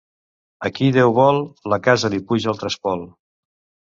A 0.69 0.69
qui 0.77 0.85
Déu 0.95 1.11
vol, 1.19 1.37
la 1.73 1.79
casa 1.87 2.11
li 2.13 2.21
puja 2.31 2.51
al 2.55 2.57
trespol. 2.63 3.05